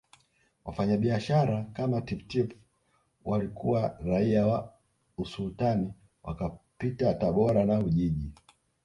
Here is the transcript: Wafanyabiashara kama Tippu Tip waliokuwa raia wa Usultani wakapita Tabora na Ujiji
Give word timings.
Wafanyabiashara 0.65 1.63
kama 1.73 2.01
Tippu 2.01 2.25
Tip 2.27 2.57
waliokuwa 3.25 3.97
raia 4.05 4.47
wa 4.47 4.73
Usultani 5.17 5.93
wakapita 6.23 7.13
Tabora 7.13 7.65
na 7.65 7.79
Ujiji 7.79 8.31